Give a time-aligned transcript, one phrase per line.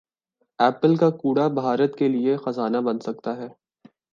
[0.59, 3.47] apple کا کوڑا بھارت کیلئے خزانہ بن سکتا ہے